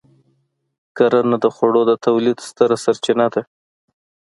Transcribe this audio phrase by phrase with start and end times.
[0.97, 3.41] کرنه د خوړو د تولید ستره سرچینه ده.